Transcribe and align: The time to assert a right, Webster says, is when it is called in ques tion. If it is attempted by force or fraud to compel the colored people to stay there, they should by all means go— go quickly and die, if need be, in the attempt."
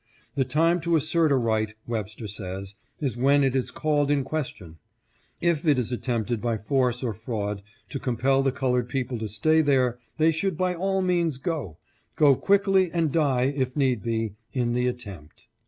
The 0.33 0.45
time 0.45 0.79
to 0.81 0.95
assert 0.95 1.31
a 1.31 1.35
right, 1.35 1.75
Webster 1.85 2.27
says, 2.27 2.73
is 3.01 3.17
when 3.17 3.43
it 3.43 3.55
is 3.55 3.69
called 3.69 4.09
in 4.09 4.23
ques 4.23 4.47
tion. 4.47 4.79
If 5.41 5.63
it 5.63 5.77
is 5.77 5.91
attempted 5.91 6.41
by 6.41 6.57
force 6.57 7.03
or 7.03 7.13
fraud 7.13 7.61
to 7.91 7.99
compel 7.99 8.41
the 8.41 8.51
colored 8.51 8.89
people 8.89 9.19
to 9.19 9.27
stay 9.27 9.61
there, 9.61 9.99
they 10.17 10.31
should 10.31 10.57
by 10.57 10.73
all 10.73 11.03
means 11.03 11.37
go— 11.37 11.77
go 12.15 12.35
quickly 12.35 12.91
and 12.91 13.11
die, 13.11 13.53
if 13.55 13.75
need 13.77 14.01
be, 14.01 14.33
in 14.53 14.73
the 14.73 14.87
attempt." 14.87 15.45